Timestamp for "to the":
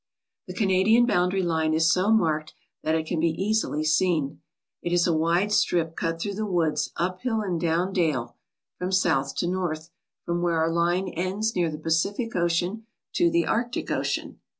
13.13-13.45